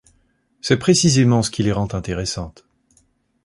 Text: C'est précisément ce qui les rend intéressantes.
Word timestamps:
C'est 0.61 0.77
précisément 0.79 1.43
ce 1.43 1.51
qui 1.51 1.61
les 1.61 1.71
rend 1.71 1.93
intéressantes. 1.93 2.65